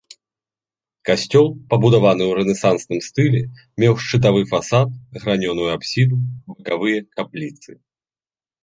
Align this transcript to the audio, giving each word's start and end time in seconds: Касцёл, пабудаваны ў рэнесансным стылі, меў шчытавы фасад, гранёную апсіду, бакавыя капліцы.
Касцёл, 1.09 1.47
пабудаваны 1.73 2.23
ў 2.27 2.31
рэнесансным 2.39 2.99
стылі, 3.09 3.41
меў 3.85 3.93
шчытавы 4.07 4.41
фасад, 4.55 4.89
гранёную 5.23 5.69
апсіду, 5.79 6.15
бакавыя 6.57 6.99
капліцы. 7.21 7.71